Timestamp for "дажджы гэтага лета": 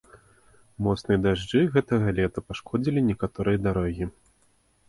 1.25-2.39